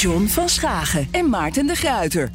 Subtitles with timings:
[0.00, 2.30] John van Schagen en Maarten de Gruiter.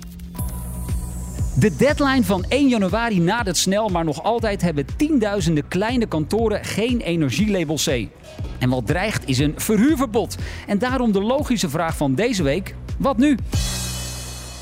[1.55, 7.01] De deadline van 1 januari nadert snel, maar nog altijd hebben tienduizenden kleine kantoren geen
[7.01, 8.07] energielabel C.
[8.59, 10.35] En wat dreigt is een verhuurverbod.
[10.67, 13.37] En daarom de logische vraag van deze week: wat nu?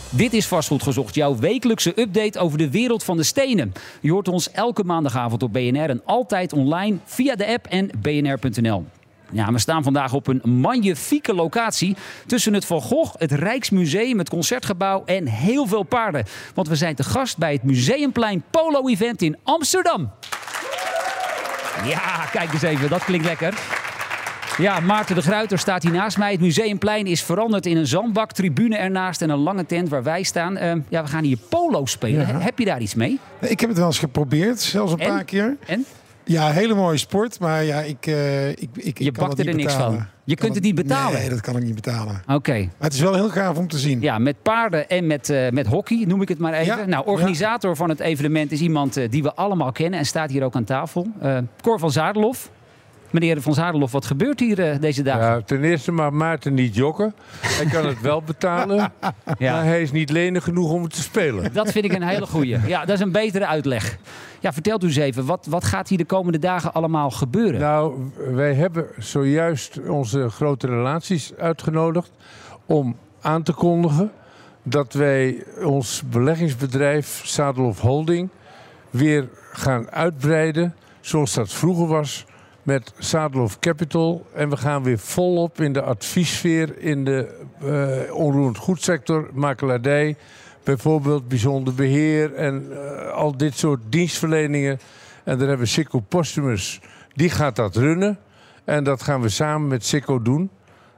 [0.10, 3.74] Dit is Vastgoed Gezocht, jouw wekelijkse update over de wereld van de stenen.
[4.02, 8.86] Je hoort ons elke maandagavond op BNR en altijd online via de app en bnr.nl.
[9.34, 14.30] Ja, we staan vandaag op een magnifieke locatie tussen het Van Gogh, het Rijksmuseum, het
[14.30, 16.26] Concertgebouw en heel veel paarden.
[16.54, 20.12] Want we zijn te gast bij het Museumplein Polo Event in Amsterdam.
[21.86, 23.54] Ja, kijk eens even, dat klinkt lekker.
[24.58, 26.32] Ja, Maarten de Gruiter staat hier naast mij.
[26.32, 30.24] Het Museumplein is veranderd in een zandbak, tribune ernaast en een lange tent waar wij
[30.24, 30.58] staan.
[30.58, 32.28] Uh, ja, we gaan hier polo spelen.
[32.28, 32.40] Ja.
[32.40, 33.20] Heb je daar iets mee?
[33.40, 35.08] Ik heb het wel eens geprobeerd, zelfs een En?
[35.08, 35.58] paar keer.
[35.66, 35.86] En?
[36.26, 39.74] Ja, hele mooie sport, maar ja, ik, eh, ik, ik, Je bakt het er niks
[39.74, 39.98] betalen.
[39.98, 40.08] van.
[40.24, 41.20] Je kunt het niet betalen?
[41.20, 42.22] Nee, dat kan ik niet betalen.
[42.28, 42.54] Oké.
[42.54, 44.02] Maar het is wel heel gaaf om te zien.
[44.02, 46.78] Ja, met paarden en met, eh, met hockey, noem ik het maar even.
[46.78, 50.30] Ja, nou, organisator van het evenement is iemand eh, die we allemaal kennen en staat
[50.32, 51.08] hier ook aan tafel.
[51.62, 52.52] Cor van Zaderlof.
[53.14, 55.24] Meneer van Zaderlof, wat gebeurt hier eh, deze dagen?
[55.24, 57.16] Ja, ten eerste mag Maarten niet jokken.
[57.42, 58.78] Hij kan het wel betalen,
[59.38, 59.54] Ja.
[59.54, 61.54] maar hij is niet lenig genoeg om het te spelen.
[61.54, 62.58] Dat vind ik een hele goeie.
[62.68, 63.98] Ja, dat is een betere uitleg.
[64.40, 67.60] Ja, vertelt u eens even, wat, wat gaat hier de komende dagen allemaal gebeuren?
[67.60, 72.12] Nou, wij hebben zojuist onze grote relaties uitgenodigd
[72.66, 74.12] om aan te kondigen
[74.64, 78.30] dat wij ons beleggingsbedrijf Sadelhof Holding
[78.90, 82.26] weer gaan uitbreiden zoals dat vroeger was
[82.64, 84.26] met Sadelhof Capital.
[84.34, 90.16] En we gaan weer volop in de adviessfeer in de eh onroerend goedsector, makelaardij,
[90.64, 94.80] bijvoorbeeld bijzonder beheer en eh, al dit soort dienstverleningen.
[95.24, 96.80] En daar hebben we Sikko Postumus,
[97.14, 98.20] die gaat dat runnen.
[98.64, 100.50] En dat gaan we samen met Sikko doen.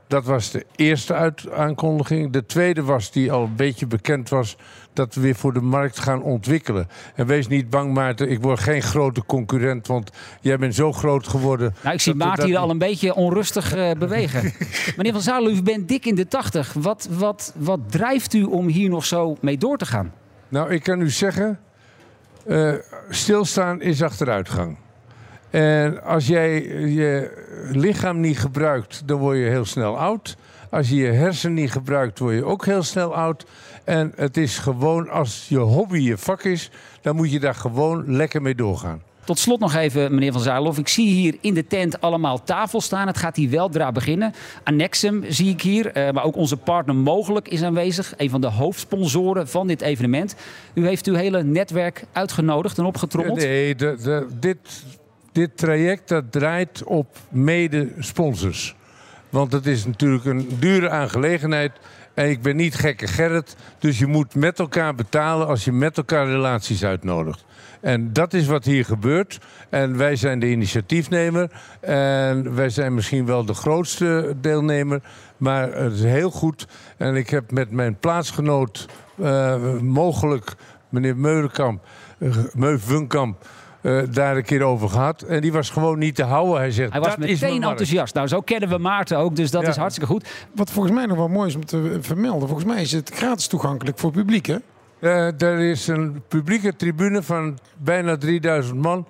[0.08, 2.32] Dat was de eerste uit aankondiging.
[2.32, 4.58] De tweede was, die al een beetje bekend was,
[4.94, 6.88] dat we weer voor de markt gaan ontwikkelen.
[7.16, 10.12] En wees niet bang, Maarten, ik word geen grote concurrent, want
[10.42, 11.76] jij bent zo groot geworden.
[11.84, 14.54] nou, ik zie Maarten dat hier al een beetje onrustig eh, bewegen.
[14.98, 16.74] Meneer van Zaderlof, u bent dik in de tachtig.
[16.74, 20.14] Wat, wat, wat drijft u om hier nog zo mee door te gaan?
[20.48, 21.60] Nou, ik kan u zeggen,
[22.46, 22.74] eh,
[23.10, 24.78] stilstaan is achteruitgang.
[25.50, 30.38] En als jij je lichaam niet gebruikt, dan word je heel snel oud.
[30.70, 33.46] Als je je hersen niet gebruikt, word je ook heel snel oud.
[33.84, 38.16] En het is gewoon, als je hobby je vak is, dan moet je daar gewoon
[38.16, 39.02] lekker mee doorgaan.
[39.26, 40.78] Tot slot nog even, meneer Van Zaarlof.
[40.78, 43.08] Ik zie hier in de tent allemaal tafels staan.
[43.08, 44.34] Het gaat hier weldra beginnen.
[44.64, 45.92] Annexum zie ik hier.
[45.92, 48.14] eh, maar ook onze partner Mogelijk is aanwezig.
[48.18, 50.36] Een van de hoofdsponsoren van dit evenement.
[50.74, 53.38] U heeft uw hele netwerk uitgenodigd en opgetrommeld.
[53.38, 54.58] Nee, de, de, dit,
[55.36, 58.76] dit traject dat draait op mede-sponsors.
[59.30, 61.72] Want het is natuurlijk een dure aangelegenheid.
[62.14, 63.56] En ik ben niet gekke Gerrit.
[63.80, 67.46] Dus je moet met elkaar betalen als je met elkaar relaties uitnodigt.
[67.82, 69.40] En dat is wat hier gebeurt.
[69.70, 71.52] En wij zijn de initiatiefnemer.
[71.80, 75.02] En wij zijn misschien wel de grootste deelnemer.
[75.38, 76.68] Maar het is heel goed.
[76.98, 78.88] En ik heb met mijn plaatsgenoot
[79.22, 80.56] eh, mogelijk,
[80.90, 81.84] meneer Meurenkamp,
[82.18, 83.48] uh, Meuvenkamp,
[83.86, 85.22] eh, daar een keer over gehad.
[85.22, 86.58] En die was gewoon niet te houden.
[86.58, 88.14] Hij zegt, Hij was dat is mijn meteen enthousiast.
[88.14, 89.68] Nou, zo kennen we Maarten ook, dus dat Ja.
[89.70, 90.28] is hartstikke goed.
[90.56, 92.48] Wat volgens mij nog wel mooi is om te vermelden.
[92.48, 94.56] Volgens mij is het gratis toegankelijk voor het publiek, hè?
[95.00, 99.08] Eh, er is een publieke tribune van bijna 3000 man.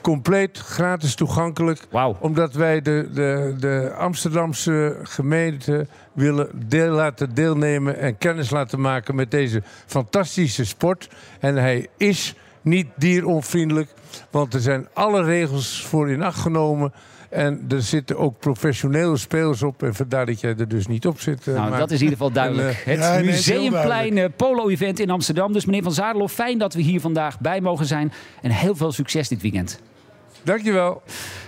[0.00, 1.80] Compleet gratis toegankelijk.
[1.90, 2.16] Wauw.
[2.20, 9.14] Omdat wij de, de, de Amsterdamse gemeente willen deel laten deelnemen en kennis laten maken
[9.14, 11.08] met deze fantastische sport.
[11.40, 12.34] En hij is
[12.68, 13.90] niet dieronvriendelijk,
[14.30, 16.92] want er zijn alle regels voor in acht genomen.
[17.28, 19.82] En er zitten ook professionele spelers op.
[19.82, 21.46] En vandaar dat jij er dus niet op zit.
[21.48, 22.82] eh, Nou, maar- dat is in ieder geval duidelijk.
[22.86, 25.52] En, het ja, nee, het is heel Museumplein eh, Polo-event in Amsterdam.
[25.52, 28.12] Dus meneer Van Zaarlof, fijn dat we hier vandaag bij mogen zijn.
[28.42, 29.80] En heel veel succes dit weekend.
[30.48, 31.02] Dankjewel.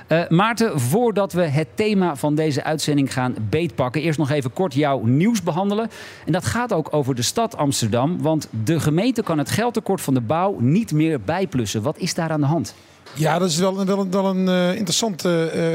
[0.07, 4.75] Eh, Maarten, voordat we het thema van deze uitzending gaan beetpakken, eerst nog even kort
[4.75, 5.91] jouw nieuws behandelen.
[6.27, 10.15] En dat gaat ook over de stad Amsterdam, want de gemeente kan het geldtekort van
[10.15, 11.83] de bouw niet meer bijplussen.
[11.83, 12.75] Wat is daar aan de hand?
[13.15, 15.33] Ja, dat is wel, wel een, wel een uh, interessant uh,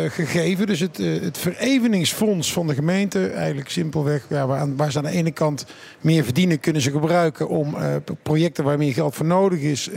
[0.08, 0.68] gegeven.
[0.68, 5.04] Dus het, uh, het vereveningsfonds van de gemeente, eigenlijk simpelweg, ja, waar, waar, ze aan
[5.04, 5.66] de ene kant
[6.02, 7.76] meer verdienen, kunnen ze gebruiken om
[8.24, 9.90] projecten waar meer geld voor nodig is,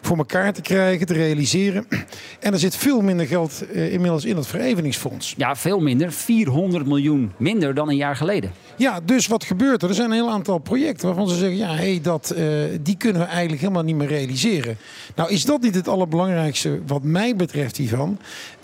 [0.00, 1.86] voor elkaar te krijgen, te realiseren.
[2.40, 5.34] En er zit veel minder geld inmiddels in het vereveningsfonds.
[5.36, 6.12] Ja, veel minder.
[6.12, 8.52] 400 miljoen minder dan een jaar geleden.
[8.76, 9.88] Ja, dus wat gebeurt er?
[9.88, 12.34] Er zijn een heel aantal projecten waarvan ze zeggen, ja, hey, dat,
[12.80, 14.76] die kunnen we eigenlijk helemaal niet meer realiseren.
[15.14, 16.37] Nou, is dat niet het allerbelangrijkste?
[16.86, 18.18] Wat mij betreft hiervan.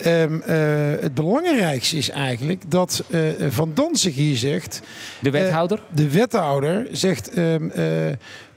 [0.05, 0.41] Um,
[0.99, 4.81] het belangrijkste is eigenlijk dat uh, Van Danzig hier zegt...
[5.21, 5.81] De wethouder?
[5.93, 7.37] de wethouder zegt...
[7.37, 7.71] Um,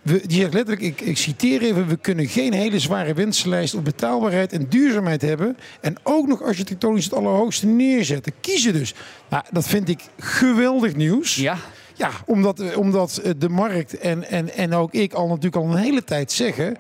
[0.03, 3.85] we, die zegt letterlijk, ik, ik, citeer even, we kunnen geen hele zware wensenlijst op
[3.85, 5.57] betaalbaarheid en duurzaamheid hebben.
[5.81, 8.33] En ook nog architectonisch het allerhoogste neerzetten.
[8.41, 8.95] Kiezen dus.
[9.29, 11.37] Nou, dat vind ik geweldig nieuws.
[11.37, 11.59] Ja.
[11.99, 15.71] Ja, omdat, eh, omdat eh, de markt en, en, en ook ik al natuurlijk al
[15.71, 16.77] een hele tijd zeggen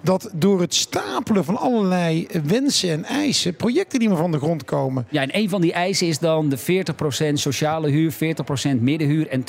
[0.00, 4.64] dat door het stapelen van allerlei wensen en eisen projecten niet meer van de grond
[4.64, 5.06] komen.
[5.10, 9.44] Ja, en een van die eisen is dan de 40% sociale huur, 40% middenhuur en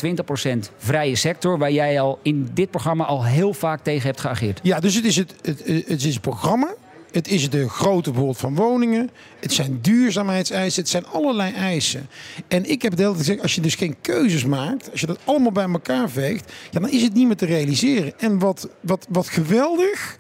[0.66, 4.60] 20% vrije sector, waar jij al in dit programma al heel vaak tegen hebt geageerd.
[4.64, 6.76] Ja, dus het is het, het, het, is het programma
[7.14, 9.10] het is de grootte bijvoorbeeld van woningen.
[9.40, 10.82] Het zijn duurzaamheidseisen.
[10.82, 12.10] Het zijn allerlei eisen.
[12.48, 15.20] En ik heb het hele gezegd, als je dus geen keuzes maakt, als je dat
[15.24, 18.20] allemaal bij elkaar veegt, ja, dan is het niet meer te realiseren.
[18.20, 20.18] En wat, wat, wat geweldig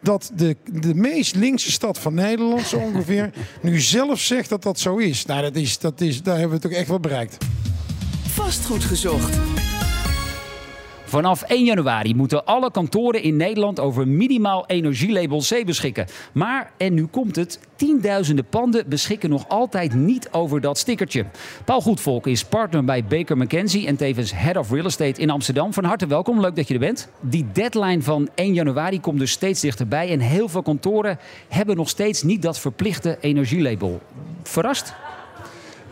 [0.00, 3.30] dat de, de meest linkse stad van Nederland zo ongeveer
[3.62, 5.24] nu zelf zegt dat dat zo is.
[5.26, 7.36] Nou, dat is, dat is, daar hebben we toch echt wel bereikt.
[8.26, 9.38] Vastgoed gezocht.
[11.08, 16.06] Vanaf 1 januari moeten alle kantoren in Nederland over minimaal energielabel C beschikken.
[16.32, 21.24] Maar, en nu komt het, tienduizenden panden beschikken nog altijd niet over dat stickertje.
[21.64, 25.72] Paul Goedvolk is partner bij Baker McKenzie en tevens Head of Real Estate in Amsterdam.
[25.72, 27.08] Van harte welkom, leuk dat je er bent.
[27.20, 31.18] Die deadline van 1 januari komt dus steeds dichterbij en heel veel kantoren
[31.48, 34.00] hebben nog steeds niet dat verplichte energielabel.
[34.42, 34.94] Verrast?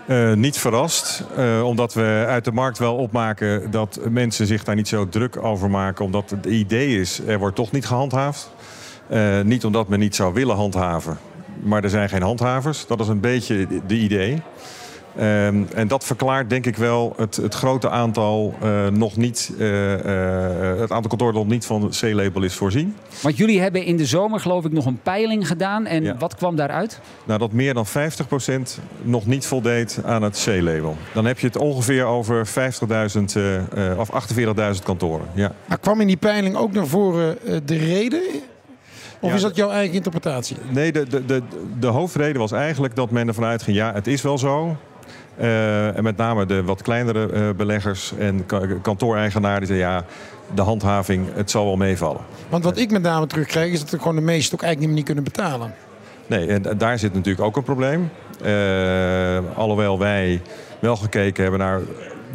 [0.09, 4.75] Uh, niet verrast, uh, omdat we uit de markt wel opmaken dat mensen zich daar
[4.75, 6.05] niet zo druk over maken.
[6.05, 8.51] Omdat het idee is, er wordt toch niet gehandhaafd.
[9.11, 11.19] Uh, niet omdat men niet zou willen handhaven,
[11.63, 12.87] maar er zijn geen handhavers.
[12.87, 14.43] Dat is een beetje de idee.
[15.21, 19.93] Um, en dat verklaart denk ik wel het, het grote aantal uh, nog niet, uh,
[19.93, 22.97] uh, het aantal kantoren nog niet van C-label is voorzien.
[23.21, 25.87] Want jullie hebben in de zomer geloof ik nog een peiling gedaan.
[25.87, 26.17] En ja.
[26.17, 27.01] wat kwam daaruit?
[27.25, 27.91] Nou, dat meer dan 50%
[29.03, 30.97] nog niet voldeed aan het C-label.
[31.13, 32.53] Dan heb je het ongeveer over 50.000
[33.99, 34.11] of
[34.77, 35.27] 48.000 kantoren.
[35.35, 35.53] Ja.
[35.67, 38.23] Maar kwam in die peiling ook naar voren de reden
[39.25, 40.57] of ja, is dat jouw eigen interpretatie?
[40.71, 41.43] Nee, de, de, de,
[41.79, 43.77] de hoofdreden was eigenlijk dat men ervan uitging...
[43.77, 44.77] ja, het is wel zo,
[45.41, 48.47] uh, en met name de wat kleinere uh, beleggers en
[48.83, 50.05] kantooreigenaren die zeggen ja,
[50.55, 52.21] de handhaving, het zal wel meevallen.
[52.49, 55.05] Want wat ik met name terugkrijg is dat er gewoon de meesten ook eigenlijk niet
[55.05, 55.75] kunnen betalen.
[56.27, 58.11] Nee, en daar zit natuurlijk ook een probleem.
[58.45, 60.43] Uh, alhoewel wij
[60.79, 61.81] wel gekeken hebben naar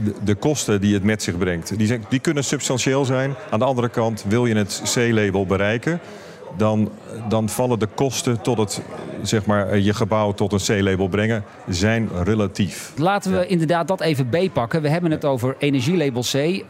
[0.04, 1.78] de, de, kosten die het met zich brengt.
[1.78, 3.34] Die, zijn, die kunnen substantieel zijn.
[3.50, 6.00] Aan de andere kant wil je het C-label bereiken
[6.57, 6.90] dan,
[7.30, 8.81] dan vallen de kosten tot het,
[9.22, 12.94] zeg maar, je gebouw tot een C-label brengen, zijn relatief.
[12.98, 14.81] Laten we inderdaad dat even bepakken.
[14.81, 16.63] We hebben het over energielabel C.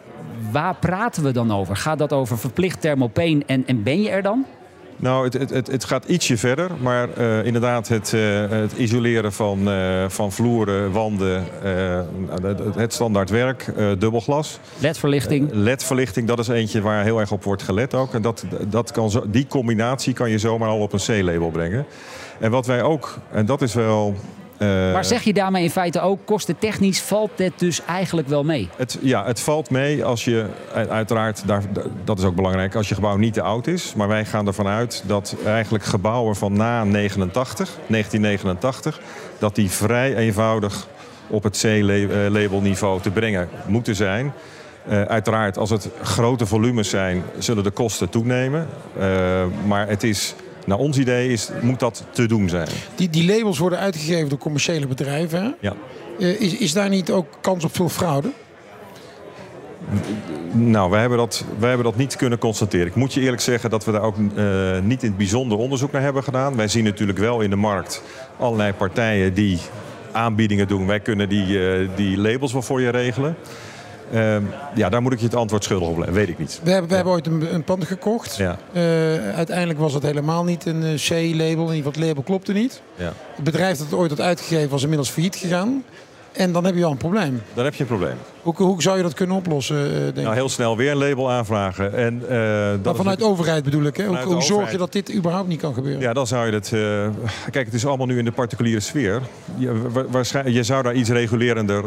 [0.51, 1.75] Waar praten we dan over?
[1.75, 4.45] Gaat dat over verplicht thermopeen en, en ben je er dan?
[4.99, 6.69] Nou, het, het, het gaat ietsje verder.
[6.81, 11.43] Maar uh, inderdaad, het, uh, het, isoleren van, uh, van vloeren, wanden,
[12.41, 14.59] het, het standaard werk, dubbelglas.
[14.77, 15.49] LED-verlichting.
[15.51, 18.13] LED-verlichting, dat is eentje waar heel erg op wordt gelet ook.
[18.13, 21.85] En dat, dat kan zo, die combinatie kan je zomaar al op een C-label brengen.
[22.39, 24.15] En wat wij ook, en dat is wel
[24.59, 28.69] maar zeg je daarmee in feite ook, kostentechnisch valt dit dus eigenlijk wel mee?
[28.75, 30.45] Het, ja, het valt mee als je,
[30.89, 31.63] uiteraard, daar,
[32.03, 33.93] dat is ook belangrijk, als je gebouw niet te oud is.
[33.95, 38.99] Maar wij gaan ervan uit dat eigenlijk gebouwen van na 89, 1989,
[39.37, 40.87] dat die vrij eenvoudig
[41.27, 44.33] op het C-labelniveau te brengen moeten zijn.
[44.89, 48.67] Uh, uiteraard, als het grote volumes zijn, zullen de kosten toenemen.
[48.99, 49.03] Uh,
[49.65, 50.35] maar het is
[50.69, 52.67] naar ons idee is, moet dat te doen zijn.
[52.95, 55.43] Die, die labels worden uitgegeven door commerciële bedrijven.
[55.43, 55.49] Hè?
[55.59, 55.73] Ja.
[56.19, 58.29] Uh, is, is daar niet ook kans op veel fraude?
[60.51, 62.87] Nou, wij hebben, dat, wij hebben dat niet kunnen constateren.
[62.87, 65.91] Ik moet je eerlijk zeggen dat we daar ook uh, niet in het bijzonder onderzoek
[65.91, 66.55] naar hebben gedaan.
[66.55, 68.03] Wij zien natuurlijk wel in de markt
[68.37, 69.59] allerlei partijen die
[70.11, 70.87] aanbiedingen doen.
[70.87, 73.35] Wij kunnen die, uh, die labels wel voor je regelen.
[74.13, 74.37] Uh,
[74.75, 76.15] ja, daar moet ik je het antwoord schuldig op blijven.
[76.15, 76.59] Weet ik niet.
[76.63, 78.35] We hebben, we hebben ooit een, een pand gekocht.
[78.35, 78.57] Ja.
[78.73, 78.81] Uh,
[79.35, 81.69] uiteindelijk was het helemaal niet een eh, C-label.
[81.69, 82.81] In ieder geval het label klopte niet.
[82.95, 83.13] Ja.
[83.35, 85.83] Het bedrijf dat het ooit had uitgegeven was inmiddels failliet gegaan.
[86.31, 87.41] En dan heb je al een probleem.
[87.53, 88.15] Dan heb je een probleem.
[88.57, 91.31] Hoe, hoe zou je dat kunnen oplossen, eh, denk Nou, heel snel weer een label
[91.31, 91.93] aanvragen.
[91.93, 92.37] En, eh,
[92.71, 93.97] dat Maar is vanuit de overheid bedoel ik.
[93.97, 94.05] Hè?
[94.23, 96.01] Hoe, zorg je dat dit überhaupt niet kan gebeuren?
[96.01, 96.73] Ja, dan zou je het.
[96.73, 99.21] eh, kijk, het is allemaal nu in de particuliere sfeer.
[99.57, 101.83] Je, wa- waarschijnlijk, je zou daar iets regulerender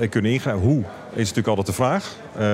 [0.00, 0.58] eh, kunnen ingaan.
[0.58, 2.16] Hoe is natuurlijk altijd de vraag.
[2.36, 2.44] Eh,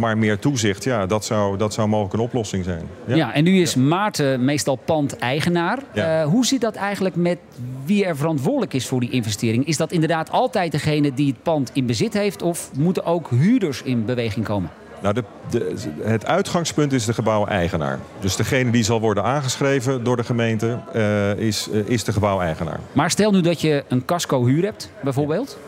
[0.00, 2.82] maar meer toezicht, ja, dat zou, dat zou mogelijk een oplossing zijn.
[3.06, 3.32] Ja.
[3.34, 5.78] en nu is Maarten meestal pandeigenaar.
[5.94, 6.20] Ja.
[6.20, 7.38] Eh, hoe zit dat eigenlijk met
[7.84, 9.66] wie er verantwoordelijk is voor die investering?
[9.66, 12.42] Is dat inderdaad altijd degene die het pand in bezit heeft?
[12.42, 14.70] Of moeten ook huurders in beweging komen?
[15.04, 17.98] Nou, de, de, het uitgangspunt is de gebouweigenaar.
[18.20, 22.80] Dus degene die zal worden aangeschreven door de gemeente eh, is, eh, is de gebouweigenaar.
[22.92, 25.58] Maar stel nu dat je een casco-huur hebt, bijvoorbeeld.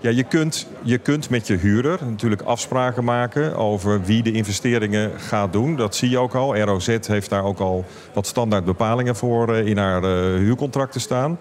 [0.00, 5.10] Ja, je kunt, je kunt met je huurder natuurlijk afspraken maken over wie de investeringen
[5.16, 5.76] gaat doen.
[5.76, 6.56] Dat zie je ook al.
[6.56, 10.02] ROZ heeft daar ook al wat standaard bepalingen voor eh, in haar
[10.38, 11.38] huurcontracten staan.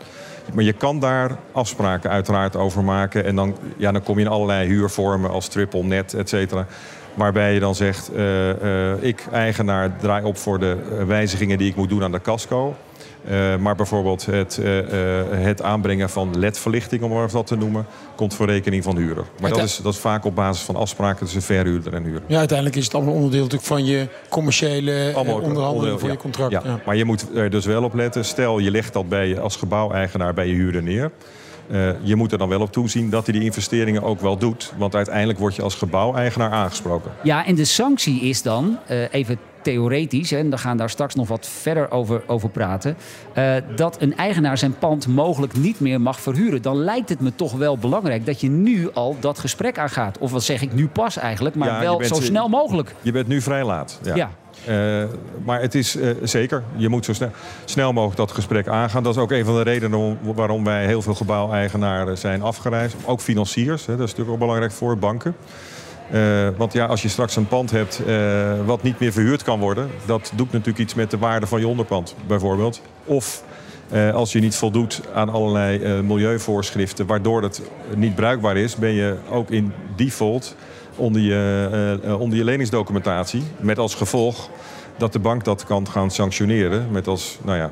[0.53, 3.25] Maar je kan daar afspraken uiteraard over maken.
[3.25, 6.65] En dan, ja, dan kom je in allerlei huurvormen als triple net, et cetera.
[7.13, 11.69] Waarbij je dan zegt, eh, eh, ik eigenaar draai op voor de eh, wijzigingen die
[11.69, 12.75] ik moet doen aan de casco.
[13.27, 14.79] Eh, maar bijvoorbeeld het, eh,
[15.19, 18.97] eh, het aanbrengen van LED-verlichting, om maar even dat te noemen, komt voor rekening van
[18.97, 19.25] huurder.
[19.41, 22.23] Maar dat is, dat is vaak op basis van afspraken tussen verhuurder en huurder.
[22.27, 26.51] Ja, uiteindelijk is het allemaal onderdeel natuurlijk van je commerciële Allemaal onderhandeling van je contract.
[26.51, 26.61] Ja.
[26.63, 26.79] Ja.
[26.85, 28.25] Maar je moet er dus wel op letten.
[28.25, 31.11] Stel, je legt dat bij je als gebouweigenaar bij je huurder neer.
[31.69, 34.73] Eh, je moet er dan wel op toezien dat hij die investeringen ook wel doet.
[34.77, 37.11] Want uiteindelijk word je als gebouweigenaar aangesproken.
[37.23, 41.27] Ja, en de sanctie is dan, eh, even theoretisch, en we gaan daar straks nog
[41.27, 42.97] wat verder over, over praten,
[43.33, 46.61] eh, dat een eigenaar zijn pand mogelijk niet meer mag verhuren.
[46.61, 50.17] Dan lijkt het me toch wel belangrijk dat je nu al dat gesprek aangaat.
[50.17, 52.95] Of wat zeg ik nu pas eigenlijk, maar Ja, wel bent- zo snel mogelijk.
[53.01, 53.99] Je bent nu vrij laat.
[54.03, 54.15] Ja.
[54.15, 54.29] Ja.
[54.65, 55.03] Eh,
[55.45, 57.29] maar het is eh, zeker, je moet zo snel,
[57.65, 59.03] snel mogelijk dat gesprek aangaan.
[59.03, 62.95] Dat is ook een van de redenen om- waarom wij heel veel gebouweigenaren zijn afgereisd.
[63.05, 65.35] Ook financiers, hè, dat is natuurlijk ook belangrijk voor banken.
[66.11, 69.59] Eh, want ja, als je straks een pand hebt eh, wat niet meer verhuurd kan
[69.59, 69.89] worden...
[70.05, 72.81] dat doet natuurlijk iets met de waarde van je onderpand, bijvoorbeeld.
[73.03, 73.43] Of
[73.89, 77.05] eh, als je niet voldoet aan allerlei milieuvoorschriften...
[77.05, 77.61] waardoor het
[77.95, 80.55] niet bruikbaar is, ben je ook in default
[80.95, 83.43] onder je, onder je leningsdocumentatie.
[83.57, 84.49] Met als gevolg
[84.97, 86.87] dat de bank dat kan gaan sanctioneren.
[86.91, 87.71] Met als, nou ja,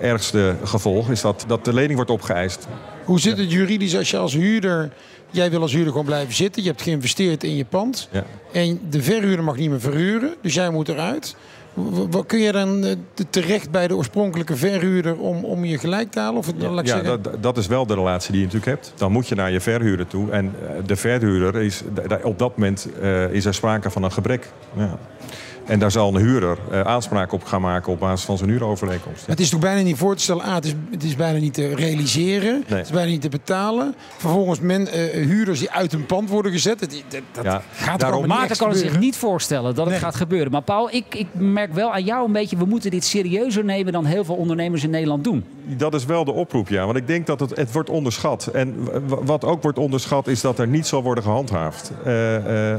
[0.00, 2.66] ergste gevolg is dat, dat de lening wordt opgeëist.
[3.04, 4.90] Hoe zit het juridisch als je als huurder...
[5.30, 6.62] Jij wil als huurder gewoon blijven zitten.
[6.62, 8.08] Je hebt geïnvesteerd in je pand.
[8.10, 8.24] Ja.
[8.52, 10.34] En de verhuurder mag niet meer verhuren.
[10.42, 11.36] Dus jij moet eruit.
[11.74, 12.94] W- w- Kun je dan eh,
[13.30, 16.38] terecht bij de oorspronkelijke verhuurder om, om je gelijk te halen?
[16.38, 18.92] Of het, Ja, dat, dat is wel de relatie die je natuurlijk hebt.
[18.96, 20.30] Dan moet je naar je verhuurder toe.
[20.30, 21.82] En eh, de verhuurder is
[22.22, 24.48] op dat moment eh, is er sprake van een gebrek.
[24.76, 24.98] Ja.
[25.66, 29.26] En daar zal een huurder eh, aanspraak op gaan maken op basis van zijn huurovereenkomst.
[29.26, 30.44] Het is toch bijna niet voor te stellen.
[30.44, 32.52] A, het, is, het is bijna niet te realiseren.
[32.68, 32.78] Nee.
[32.78, 33.94] Het is bijna niet te betalen.
[34.16, 36.80] Vervolgens men, eh, huurders die uit een pand worden gezet.
[36.80, 38.26] Dat, dat, dat Ja, gaat daarom-
[38.56, 40.52] kan het zich niet voorstellen dat het gaat gebeuren.
[40.52, 42.56] Maar Paul, ik, ik merk wel aan jou een beetje...
[42.56, 45.44] we moeten dit serieuzer nemen dan heel veel ondernemers in Nederland doen.
[45.64, 46.84] Dat is wel de oproep, ja.
[46.84, 48.46] Want ik denk dat het, het wordt onderschat.
[48.46, 48.88] En
[49.24, 51.92] wat ook wordt onderschat is dat er niet zal worden gehandhaafd.
[52.04, 52.78] Eh, eh,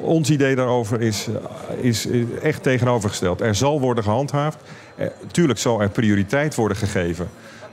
[0.00, 3.40] ons idee daarover is, eh, is is echt tegenovergesteld.
[3.40, 4.58] Er zal worden gehandhaafd.
[4.96, 7.28] Eh, tuurlijk zal er prioriteit worden gegeven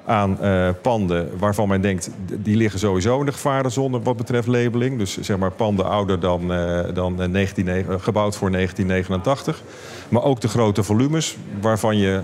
[0.08, 2.10] aan eh, panden waarvan men denkt...
[2.26, 4.98] die liggen sowieso in de gevarenzone wat betreft labeling.
[4.98, 6.48] Dus zeg maar panden ouder dan,
[6.94, 9.62] dan eh, 19, eh, gebouwd voor 1989.
[10.10, 12.22] Maar ook de grote volumes waarvan je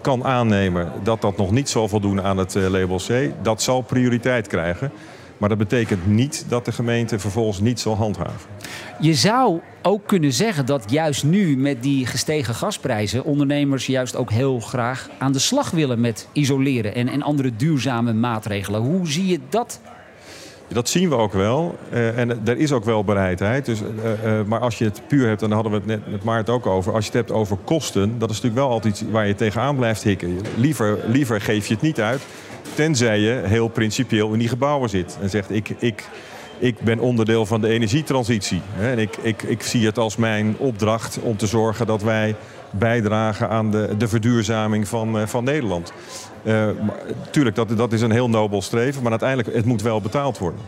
[0.00, 4.46] kan aannemen dat dat nog niet zal voldoen aan het label C, dat zal prioriteit
[4.46, 4.92] krijgen.
[5.38, 8.50] Maar dat betekent niet dat de gemeente vervolgens niet zal handhaven.
[9.00, 13.24] Je zou ook kunnen zeggen dat juist nu met die gestegen gasprijzen...
[13.24, 16.94] ondernemers juist ook heel graag aan de slag willen met isoleren...
[16.94, 18.80] en, en andere duurzame maatregelen.
[18.80, 19.80] Hoe zie je dat?
[20.68, 21.78] Dat zien we ook wel.
[21.90, 23.64] Eh, en er is ook wel bereidheid.
[23.64, 26.12] Dus, eh, eh, maar als je het puur hebt, en daar hadden we het net
[26.12, 26.92] met Maarten ook over.
[26.92, 29.76] Als je het hebt over kosten, dat is natuurlijk wel altijd iets waar je tegenaan
[29.76, 30.40] blijft hikken.
[30.56, 32.20] Liever, liever geef je het niet uit.
[32.74, 35.18] Tenzij je heel principieel in die gebouwen zit.
[35.20, 36.08] En zegt, ik, ik,
[36.58, 38.60] ik ben onderdeel van de energietransitie.
[38.80, 42.36] En ik, ik, ik zie het als mijn opdracht om te zorgen dat wij
[42.70, 45.92] bijdragen aan de, de verduurzaming van, eh, van Nederland.
[46.42, 46.68] Eh,
[47.30, 49.02] tuurlijk, dat, dat is een heel nobel streven.
[49.02, 50.60] Maar uiteindelijk, het moet wel betaald worden.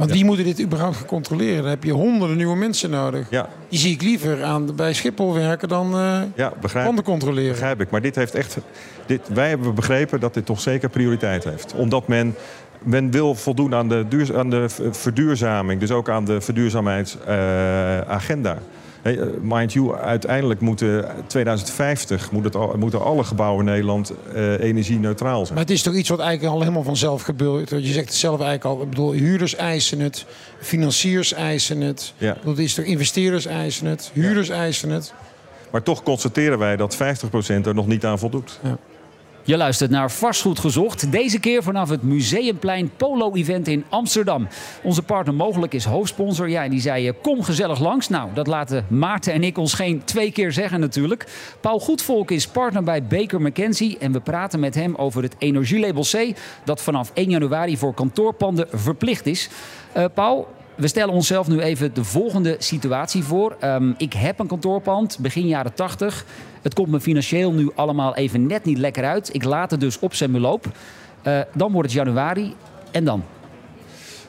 [0.00, 1.60] Want wie moeten dit überhaupt gaan controleren?
[1.62, 3.26] Dan heb je honderden nieuwe mensen nodig.
[3.30, 7.50] Ja, Die zie ik liever aan, bij Schiphol werken dan eh ja begrijp, panden controleren.
[7.50, 7.90] begrijp ik.
[7.90, 8.56] Maar dit heeft echt.
[9.06, 11.74] Dit, wij hebben begrepen dat dit toch zeker prioriteit heeft.
[11.74, 12.34] Omdat men.
[12.82, 18.58] Men wil voldoen aan de, duur, aan de verduurzaming, dus ook aan de verduurzaamheidsagenda.
[19.42, 25.42] Mind you, uiteindelijk moeten 2050 moet het al- moeten alle gebouwen in Nederland eh energie-neutraal
[25.42, 25.54] zijn.
[25.54, 27.70] Maar het is toch iets wat eigenlijk al helemaal vanzelf gebeurt.
[27.70, 28.82] Je zegt het zelf eigenlijk al.
[28.82, 30.24] Ik bedoel, huurders eisen het,
[30.60, 32.12] financiers eisen het.
[32.18, 32.30] Ja.
[32.30, 35.14] Ik bedoel, het is toch investeerders eisen het, huurders eisen het.
[35.70, 36.98] Maar toch constateren wij dat 50%
[37.66, 38.60] er nog niet aan voldoet.
[39.42, 41.12] Je luistert naar Vastgoed Gezocht.
[41.12, 44.48] Deze keer vanaf het Museumplein Polo Event in Amsterdam.
[44.82, 46.48] Onze partner Mogelijk is hoofdsponsor.
[46.48, 48.08] Ja, en die zei eh, kom gezellig langs.
[48.08, 51.26] Nou, dat laten Maarten en ik ons geen twee keer zeggen natuurlijk.
[51.60, 53.98] Paul Goedvolk is partner bij Baker McKenzie.
[53.98, 56.36] En we praten met hem over het energielabel C...
[56.64, 59.48] dat vanaf 1 januari voor kantoorpanden verplicht is.
[59.92, 60.48] Eh, Paul,
[60.80, 63.56] we stellen onszelf nu even de volgende situatie voor.
[63.58, 66.24] Ehm, ik heb een kantoorpand, begin jaren 80.
[66.62, 69.34] Het komt me financieel nu allemaal even net niet lekker uit.
[69.34, 70.66] Ik laat het dus op zijn beloop.
[71.22, 72.54] Eh, dan wordt het januari.
[72.90, 73.24] En dan?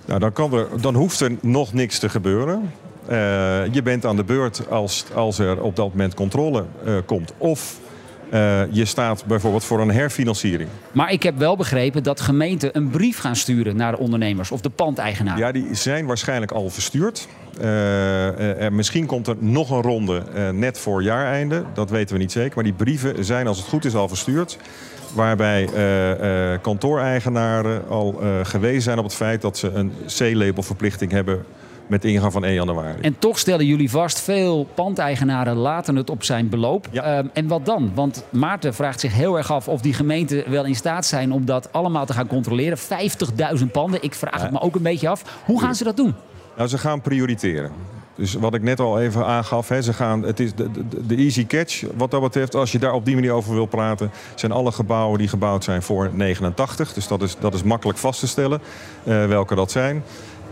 [0.06, 2.72] Nou, dan, kan er, dan hoeft er nog niks te gebeuren.
[3.06, 3.18] Eh,
[3.74, 7.34] je bent aan de beurt als, als er op dat moment controle eh, komt.
[7.38, 7.80] Of
[8.32, 10.70] eh, je staat bijvoorbeeld voor een herfinanciering.
[10.92, 14.62] Maar ik heb wel begrepen dat gemeenten een brief gaan sturen naar de ondernemers of
[14.62, 15.38] de pandeigenaar.
[15.38, 17.28] Ja, die zijn waarschijnlijk al verstuurd.
[17.60, 20.24] Eh, eh, misschien komt er nog een ronde
[20.54, 21.64] net voor jaareinde.
[21.74, 22.52] Dat weten we niet zeker.
[22.56, 24.58] Maar die brieven zijn als het goed is al verstuurd.
[25.14, 25.70] Waarbij
[26.62, 31.46] kantooreigenaren al gewezen zijn op het feit dat ze een C-labelverplichting hebben
[31.92, 33.02] met ingang van 1 januari.
[33.02, 36.88] En toch stellen jullie vast, veel pandeigenaren laten het op zijn beloop.
[36.92, 37.04] Ja.
[37.04, 37.92] Ehm, en wat dan?
[37.96, 41.46] Want Maarten vraagt zich heel erg af of die gemeenten wel in staat zijn om
[41.46, 42.78] dat allemaal te gaan controleren.
[42.78, 45.42] 50.000 panden, ik vraag het me ook een beetje af.
[45.46, 46.16] Hoe gaan ze dat doen?
[46.58, 47.72] Nou, ze gaan prioriteren.
[48.16, 51.16] Dus wat ik net al even aangaf, hè, ze gaan, het is de, de, de
[51.16, 51.84] easy catch.
[51.96, 55.18] Wat dat betreft, als je daar op die manier over wil praten, zijn alle gebouwen
[55.18, 56.94] die gebouwd zijn voor 89.
[56.94, 58.62] Dus dat is, dat is makkelijk vast te stellen
[59.04, 60.04] eh, welke dat zijn.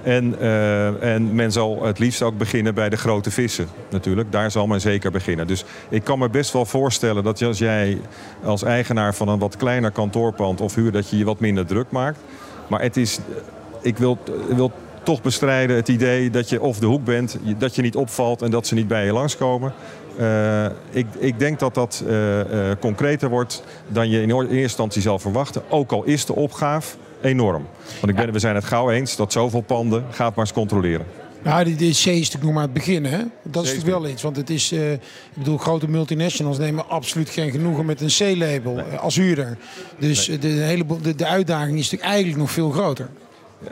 [0.03, 4.31] En, eh, en men zal het liefst ook beginnen bij de grote vissen natuurlijk.
[4.31, 5.47] Daar zal men zeker beginnen.
[5.47, 8.01] Dus ik kan me best wel voorstellen dat als jij
[8.43, 10.91] als eigenaar van een wat kleiner kantoorpand of huur...
[10.91, 12.19] dat je je wat minder druk maakt.
[12.67, 13.19] Maar het is,
[13.81, 14.17] ik wil,
[14.49, 14.71] wil
[15.03, 17.37] toch bestrijden het idee dat je of de hoek bent...
[17.57, 19.73] dat je niet opvalt en dat ze niet bij je langskomen.
[20.19, 25.01] Eh, ik, ik denk dat dat eh, eh, concreter wordt dan je in eerste instantie
[25.01, 25.61] zal verwachten.
[25.69, 27.67] Ook al is de opgave enorm.
[27.99, 31.05] Want ik ben, we zijn het gauw eens dat zoveel panden gaat maar eens controleren.
[31.43, 33.17] Nou, die, die C is natuurlijk nog maar het begin, hè?
[33.43, 34.21] Dat is natuurlijk wel iets.
[34.21, 34.99] Want het is, ik
[35.33, 39.57] bedoel, grote multinationals nemen absoluut geen genoegen met een C-label als huurder.
[39.99, 43.09] Dus de, hele, de, de uitdaging is natuurlijk eigenlijk nog veel groter.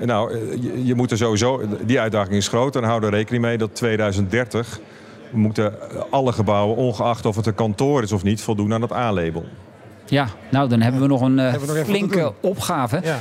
[0.05, 2.75] Nou, je, je moet er sowieso, die uitdaging is groot.
[2.75, 4.79] En hou er rekening mee dat 2030
[5.31, 5.73] moeten
[6.09, 9.45] alle gebouwen, ongeacht of het een kantoor is of niet, voldoen aan het A-label.
[10.05, 12.99] Ja, nou dan hebben we nog een eh, we nog flinke opgave.
[13.03, 13.17] Ja.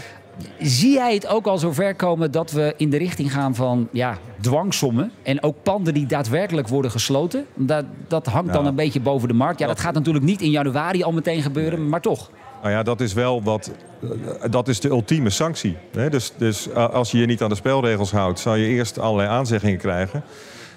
[0.61, 4.19] Zie jij het ook al zover komen dat we in de richting gaan van ja,
[4.40, 7.47] dwangsommen en ook panden die daadwerkelijk worden gesloten?
[7.55, 9.59] Dat, dat hangt dan een beetje boven de markt.
[9.59, 12.31] Ja, dat gaat natuurlijk niet in januari al meteen gebeuren, maar toch.
[12.62, 13.71] Nou ja, dat is wel wat.
[14.03, 15.77] eh, Dat is de ultieme sanctie.
[15.97, 16.11] Hè?
[16.11, 19.29] Dus, dus eh, als je je niet aan de spelregels houdt, zal je eerst allerlei
[19.29, 20.23] aanzeggingen krijgen.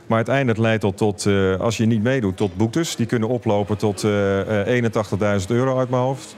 [0.09, 2.95] Maar uiteindelijk leidt dat tot, eh, als je niet meedoet, tot boetes.
[2.95, 6.35] Die kunnen oplopen tot eh, eh, 81.000 euro uit mijn hoofd.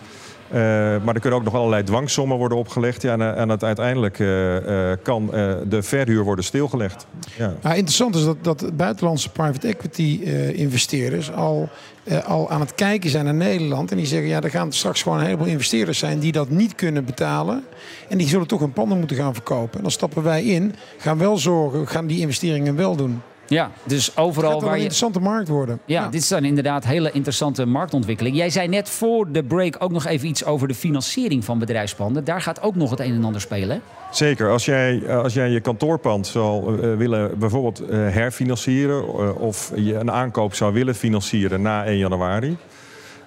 [0.51, 0.57] Eh,
[1.03, 3.01] maar er kunnen ook nog allerlei dwangsommen worden opgelegd.
[3.01, 7.05] Ja, en, eh, en het uiteindelijk eh, eh, kan eh, de verhuur worden stilgelegd.
[7.38, 7.53] Ja.
[7.62, 11.69] Nou, interessant is dat, dat buitenlandse private equity eh, investeerders al,
[12.03, 13.91] eh, al aan het kijken zijn naar Nederland.
[13.91, 16.75] En die zeggen, ja, er gaan straks gewoon een heleboel investeerders zijn die dat niet
[16.75, 17.63] kunnen betalen.
[18.10, 19.75] En die zullen toch hun panden moeten gaan verkopen.
[19.75, 23.21] En dan stappen wij in, gaan wel zorgen, gaan die investeringen wel doen.
[23.47, 24.75] Ja, dus overal een waar je.
[24.77, 25.80] interessante markt worden.
[25.86, 28.38] Ja, dit zijn inderdaad hele interessante marktontwikkelingen.
[28.38, 32.23] Jij zei net voor de break ook nog even iets over de financiering van bedrijfspanden.
[32.23, 33.82] Daar gaat ook nog het een en ander spelen.
[34.12, 34.49] Zeker.
[34.49, 39.04] Als jij, als jij je kantoorpand zou eh, willen bijvoorbeeld eh, herfinancieren...
[39.04, 42.58] eh, of je een aankoop zou willen financieren na 1 januari...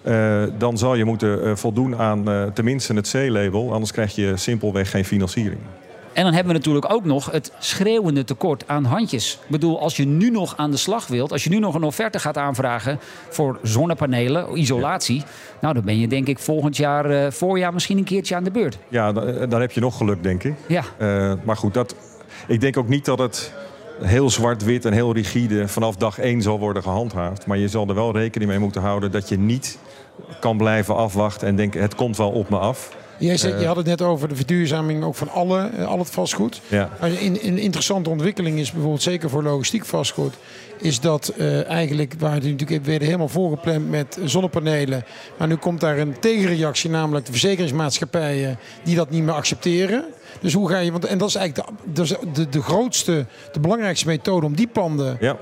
[0.03, 3.73] eh, dan zal je moeten eh, voldoen aan eh, tenminste het C-label.
[3.73, 5.61] Anders krijg je simpelweg geen financiering.
[6.15, 9.39] En dan hebben we natuurlijk ook nog het schreeuwende tekort aan handjes.
[9.45, 11.83] Ik bedoel, als je nu nog aan de slag wilt, als je nu nog een
[11.83, 12.99] offerte gaat aanvragen
[13.29, 15.23] voor zonnepanelen, isolatie,
[15.61, 18.51] nou dan ben je denk ik volgend jaar, eh, voorjaar misschien een keertje aan de
[18.51, 18.79] beurt.
[18.89, 20.55] Ja, dan, dan heb je nog geluk, denk ik.
[20.69, 21.95] Ja, Eh, maar goed, dat,
[22.47, 23.53] ik denk ook niet dat het
[24.03, 27.47] heel zwart-wit en heel rigide vanaf dag één zal worden gehandhaafd.
[27.47, 29.79] Maar je zal er wel rekening mee moeten houden dat je niet
[30.41, 32.97] kan blijven afwachten en denken het komt wel op me af.
[33.19, 35.99] Jij zei, Eh, je had het net over de verduurzaming ook van alle, eh, al
[35.99, 36.61] het vastgoed.
[36.69, 36.91] Ja.
[37.01, 40.35] Een, een interessante ontwikkeling is bijvoorbeeld zeker voor logistiek vastgoed.
[40.79, 45.05] Is dat eh, eigenlijk, waar het natuurlijk werden helemaal volgepland met zonnepanelen.
[45.39, 50.05] Maar nu komt daar een tegenreactie, namelijk de verzekeringsmaatschappijen die dat niet meer accepteren.
[50.41, 54.07] Dus hoe ga je, want en dat is eigenlijk de, de, de grootste, de belangrijkste
[54.07, 55.37] methode om die panden Ja.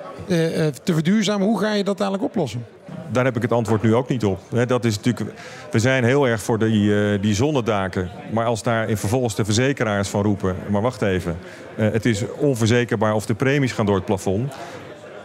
[0.83, 1.47] te verduurzamen.
[1.47, 2.67] Hoe ga je dat eigenlijk oplossen?
[3.13, 4.41] Daar heb ik het antwoord nu ook niet op.
[4.55, 5.31] Hè, Dat is natuurlijk,
[5.71, 8.11] we zijn heel erg voor die, eh, die zonnedaken.
[8.33, 10.57] Maar als daar in vervolgens de verzekeraars van roepen...
[10.71, 11.39] maar wacht even,
[11.77, 14.53] eh, het is onverzekerbaar of de premies gaan door het plafond.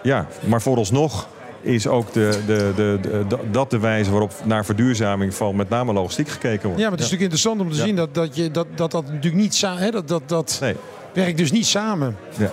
[0.04, 1.28] Ja, maar vooralsnog
[1.62, 5.94] is ook de, de, de, de- dat de wijze waarop naar verduurzaming van met name
[5.94, 6.82] logistiek gekeken wordt.
[6.82, 7.84] Ja, maar het is natuurlijk interessant om te Ja.
[7.86, 10.76] zien dat dat, je, dat, dat, dat natuurlijk niet samen, dat, dat, dat Nee,
[11.14, 12.18] werkt dus niet samen.
[12.38, 12.52] ja.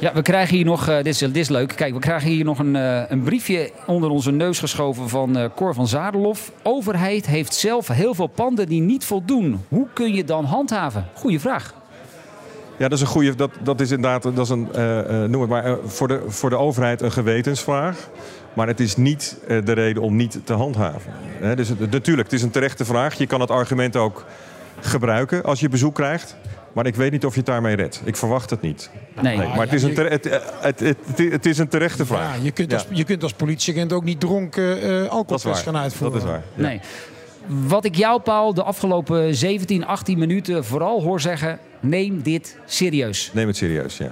[0.00, 1.72] Ja, we krijgen hier nog, eh, dit, is, leuk.
[1.76, 5.44] Kijk, we krijgen hier nog een, eh, een briefje onder onze neus geschoven van eh,
[5.56, 6.52] Cor van Zadelof.
[6.62, 9.64] Overheid heeft zelf heel veel panden die niet voldoen.
[9.68, 11.08] Hoe kun je dan handhaven?
[11.14, 11.74] Goeie vraag.
[12.76, 13.34] Ja, dat is een goede.
[13.34, 14.68] Dat, dat is inderdaad, dat is een,
[15.30, 18.08] noem het maar, voor, de, voor de overheid een gewetensvraag.
[18.52, 21.12] Maar het is niet de reden om niet te handhaven.
[21.54, 23.14] Dus natuurlijk, het is een terechte vraag.
[23.14, 24.24] Je kan het argument ook
[24.80, 26.36] gebruiken als je bezoek krijgt.
[26.78, 28.00] Maar ik weet niet of je het daarmee redt.
[28.04, 28.90] Ik verwacht het niet.
[29.22, 29.36] Nee.
[29.36, 32.36] Nee, maar het is, een tere- het, het, het, het, het is een terechte vraag.
[32.36, 32.96] Ja, je, kunt als, Ja.
[32.96, 35.82] je kunt als politieagent ook niet dronken eh Dat is alcoholtest gaan waar.
[35.82, 36.12] uitvoeren.
[36.18, 36.42] Dat is waar.
[36.54, 36.62] Ja.
[36.62, 36.80] Nee.
[37.68, 41.58] Wat ik jou, Paul, de afgelopen 17, 18 minuten vooral hoor zeggen...
[41.80, 43.30] neem dit serieus.
[43.34, 44.10] Neem het serieus, ja.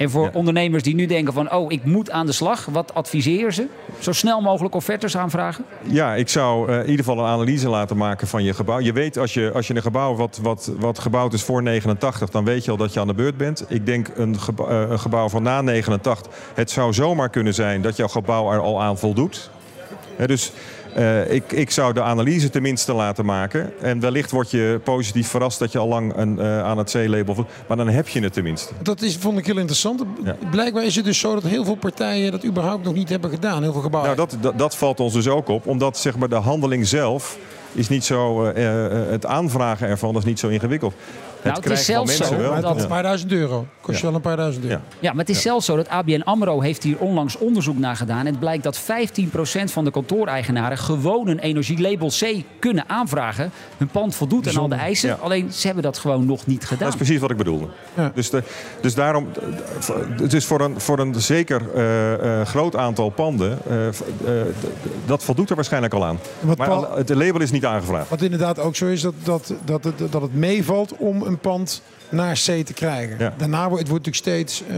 [0.00, 0.30] En voor Ja.
[0.32, 1.52] ondernemers die nu denken van...
[1.52, 2.64] oh, ik moet aan de slag.
[2.64, 3.66] Wat adviseer ze?
[3.98, 5.64] Zo snel mogelijk offertes aanvragen?
[5.82, 8.78] Ja, ik zou eh, in ieder geval een analyse laten maken van je gebouw.
[8.78, 12.30] Je weet als je, als je een gebouw wat, wat, wat gebouwd is voor 89,
[12.30, 13.64] dan weet je al dat je aan de beurt bent.
[13.68, 14.36] Ik denk een,
[14.68, 16.32] eh, een gebouw van na 89.
[16.54, 19.50] Het zou zomaar kunnen zijn dat jouw gebouw er al aan voldoet.
[20.26, 20.52] Dus
[20.94, 23.72] eh, ik, ik zou de analyse tenminste laten maken.
[23.80, 27.46] En wellicht word je positief verrast dat je al lang een, eh, aan het C-label.
[27.66, 28.72] Maar dan heb je het tenminste.
[28.82, 30.02] Dat is, vond ik heel interessant.
[30.24, 30.36] Ja.
[30.50, 33.62] Blijkbaar is het dus zo dat heel veel partijen dat überhaupt nog niet hebben gedaan.
[33.62, 34.16] Heel veel gebouwen.
[34.16, 35.66] Nou, dat, dat, dat valt ons dus ook op.
[35.66, 37.38] Omdat zeg maar, de handeling zelf
[37.72, 38.44] is niet zo...
[38.44, 40.94] eh, eh, het aanvragen ervan is niet zo ingewikkeld.
[41.42, 42.52] Nou, het is van zelfs mensen zo wel.
[42.52, 43.66] maar dat- een paar duizend euro.
[43.80, 44.08] Kost je Ja.
[44.08, 44.76] wel een paar duizend euro.
[44.76, 44.82] Ja.
[44.98, 48.18] Ja, maar het is zelfs zo dat ABN AMRO heeft hier onlangs onderzoek naar gedaan.
[48.18, 53.50] En het blijkt dat 15% van de kantooreigenaren gewoon een energielabel C kunnen aanvragen.
[53.76, 55.08] Hun pand voldoet aan al de eisen.
[55.08, 55.18] Ja.
[55.20, 56.78] Alleen ze hebben dat gewoon nog niet gedaan.
[56.78, 57.66] Dat is precies wat ik bedoelde.
[57.94, 58.10] Ja.
[58.14, 58.42] Dus, de,
[58.80, 59.28] dus daarom,
[60.22, 63.92] het is voor een, voor een zeker eh, eh, groot aantal panden, eh, eh,
[65.06, 66.18] dat voldoet er waarschijnlijk al aan.
[66.40, 68.08] Maar Paul- het label is niet aangevraagd.
[68.08, 71.82] Wat inderdaad ook zo is, dat, dat, dat, het, dat het meevalt om een pand
[72.08, 73.16] naar C te krijgen.
[73.18, 73.34] Ja.
[73.36, 74.62] Daarna wordt het wordt natuurlijk steeds...
[74.68, 74.76] eh,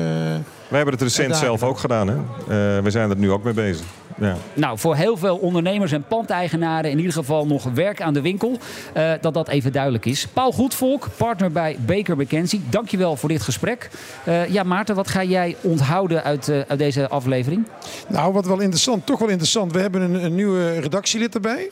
[0.68, 2.08] Wij hebben het recent zelf ook gedaan.
[2.08, 2.14] Hè?
[2.16, 3.86] Eh, we zijn er nu ook mee bezig.
[4.20, 4.36] Ja.
[4.54, 8.58] Nou, voor heel veel ondernemers en pandeigenaren in ieder geval nog werk aan de winkel.
[8.92, 10.26] eh, dat dat even duidelijk is.
[10.32, 12.62] Paul Goedvolk, partner bij Baker McKenzie.
[12.70, 13.90] Dankjewel voor dit gesprek.
[14.24, 17.64] Eh, ja, Maarten, wat ga jij onthouden uit, eh, uit deze aflevering?
[18.08, 19.72] Nou, wat wel interessant, toch wel interessant.
[19.72, 21.70] We hebben een, een nieuwe redactielid erbij.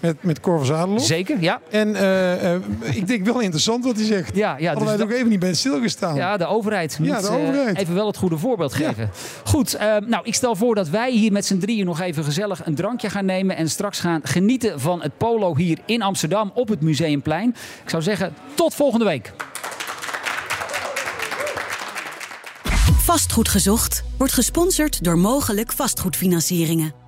[0.00, 1.04] Met, met Cor van Zadelof.
[1.04, 1.60] Zeker, ja.
[1.70, 4.36] En eh, eh, ik denk wel interessant wat hij zegt.
[4.36, 6.14] Ja, ja, Hadden dus wij ook even niet bij stilgestaan.
[6.14, 7.78] Ja, de overheid moet Ja, de eh, overheid.
[7.78, 9.10] even wel het goede voorbeeld geven.
[9.44, 12.74] Goed, nou ik stel voor dat wij hier met z'n drieën nog even gezellig een
[12.74, 13.56] drankje gaan nemen.
[13.56, 17.48] En straks gaan genieten van het polo hier in Amsterdam op het Museumplein.
[17.82, 19.32] Ik zou zeggen, tot volgende week.
[22.98, 27.07] Vastgoed gezocht wordt gesponsord door mogelijk vastgoedfinancieringen.